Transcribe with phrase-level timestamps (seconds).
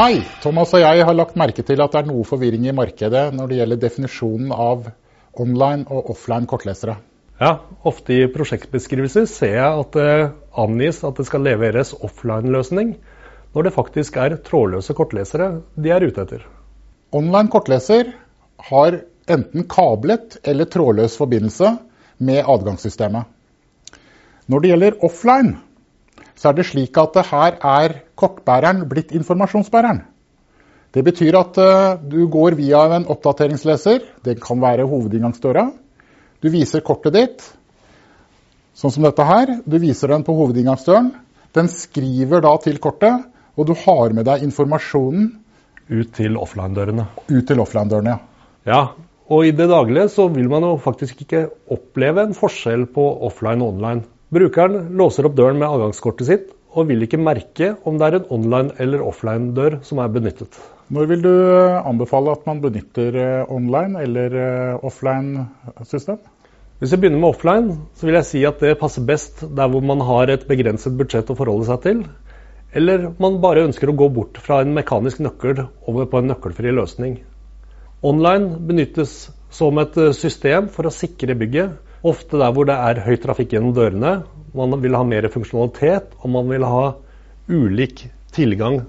[0.00, 0.22] Hei!
[0.40, 3.50] Thomas og jeg har lagt merke til at det er noe forvirring i markedet når
[3.50, 4.86] det gjelder definisjonen av
[5.44, 6.94] online og offline kortlesere.
[7.36, 7.50] Ja,
[7.84, 10.14] ofte i prosjektbeskrivelser ser jeg at det
[10.64, 12.94] angis at det skal leveres offline-løsning,
[13.52, 16.48] når det faktisk er trådløse kortlesere de er ute etter.
[17.12, 18.14] Online kortleser
[18.72, 21.74] har enten kablet eller trådløs forbindelse
[22.24, 23.28] med adgangssystemet.
[24.48, 25.58] Når det gjelder offline,
[26.40, 30.00] så er det slik at her er kortbæreren blitt informasjonsbæreren.
[30.90, 35.68] Det betyr at uh, du går via en oppdateringsleser, det kan være hovedinngangsdøra.
[36.40, 37.44] Du viser kortet ditt,
[38.74, 39.58] sånn som dette her.
[39.68, 41.12] Du viser den på hovedinngangsdøren.
[41.54, 45.36] Den skriver da til kortet, og du har med deg informasjonen
[45.90, 47.02] Ut til offline-dørene.
[47.26, 48.18] Ut til offline-dørene, ja.
[48.68, 48.82] Ja,
[49.26, 53.64] og i det daglige så vil man jo faktisk ikke oppleve en forskjell på offline
[53.64, 54.04] og online.
[54.30, 58.28] Brukeren låser opp døren med adgangskortet sitt og vil ikke merke om det er en
[58.36, 60.54] online eller offline dør som er benyttet.
[60.94, 65.48] Når vil du eh, anbefale at man benytter eh, online eller eh, offline
[65.82, 66.20] system?
[66.78, 69.82] Hvis vi begynner med offline, så vil jeg si at det passer best der hvor
[69.82, 72.06] man har et begrenset budsjett å forholde seg til,
[72.70, 76.70] eller man bare ønsker å gå bort fra en mekanisk nøkkel over på en nøkkelfri
[76.78, 77.18] løsning.
[78.06, 83.18] Online benyttes som et system for å sikre bygget, Ofte der hvor det er høy
[83.20, 84.14] trafikk gjennom dørene.
[84.56, 86.84] Man vil ha mer funksjonalitet, og man vil ha
[87.50, 88.80] ulik tilgang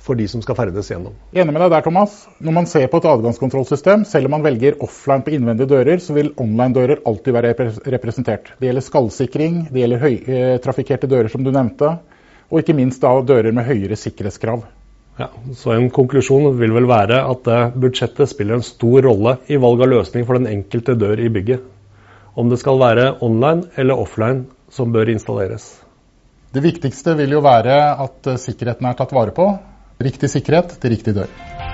[0.00, 1.16] for de som skal ferdes gjennom.
[1.34, 2.14] Enig med deg der, Thomas.
[2.40, 6.14] Når man ser på et adgangskontrollsystem, selv om man velger offline på innvendige dører, så
[6.16, 7.52] vil online-dører alltid være
[7.96, 8.52] representert.
[8.56, 11.96] Det gjelder skallsikring, det gjelder høytrafikkerte dører, som du nevnte,
[12.48, 14.62] og ikke minst da dører med høyere sikkerhetskrav.
[15.20, 19.58] Ja, så En konklusjon vil vel være at eh, budsjettet spiller en stor rolle i
[19.60, 21.66] valg av løsning for den enkelte dør i bygget
[22.34, 25.72] om det skal være online eller offline som bør installeres.
[26.50, 29.50] Det viktigste vil jo være at sikkerheten er tatt vare på.
[30.00, 31.69] Riktig sikkerhet til riktig dør.